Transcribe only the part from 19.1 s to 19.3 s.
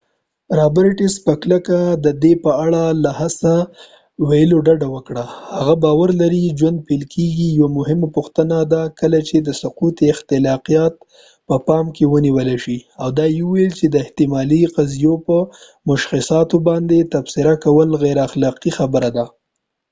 ده